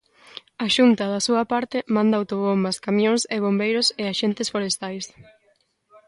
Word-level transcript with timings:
A 0.65 0.67
Xunta, 0.75 1.03
da 1.13 1.21
súa 1.27 1.43
parte, 1.53 1.77
manda 1.95 2.15
autobombas, 2.21 2.81
camións 2.87 3.21
e 3.35 3.37
bombeiros 3.45 3.87
e 4.01 4.03
axentes 4.05 4.51
forestais. 4.53 5.05